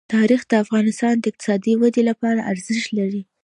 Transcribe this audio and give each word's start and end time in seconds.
تاریخ 0.15 0.41
د 0.47 0.53
افغانستان 0.63 1.13
د 1.17 1.25
اقتصادي 1.31 1.73
ودې 1.81 2.03
لپاره 2.09 2.45
ارزښت 2.51 2.87
لري. 2.99 3.21